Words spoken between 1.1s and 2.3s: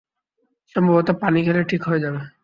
পানি খেলে ঠিক হয়ে যাবে।